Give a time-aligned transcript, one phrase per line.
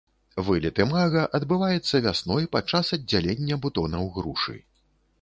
[0.45, 4.61] Вылет імага адбываецца вясной падчас аддзялення бутонаў грушы.